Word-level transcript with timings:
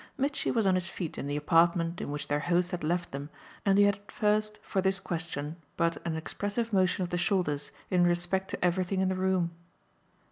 Mitchy 0.17 0.49
was 0.49 0.65
on 0.65 0.73
his 0.73 0.87
feet 0.87 1.19
in 1.19 1.27
the 1.27 1.37
apartment 1.37 2.01
in 2.01 2.09
which 2.09 2.27
their 2.27 2.39
host 2.39 2.71
had 2.71 2.83
left 2.83 3.11
them, 3.11 3.29
and 3.63 3.77
he 3.77 3.83
had 3.83 3.97
at 3.97 4.11
first 4.11 4.57
for 4.63 4.81
this 4.81 4.99
question 4.99 5.57
but 5.77 6.01
an 6.07 6.15
expressive 6.15 6.73
motion 6.73 7.03
of 7.03 7.11
the 7.11 7.19
shoulders 7.19 7.71
in 7.91 8.03
respect 8.03 8.49
to 8.49 8.65
everything 8.65 9.01
in 9.01 9.09
the 9.09 9.15
room. 9.15 9.51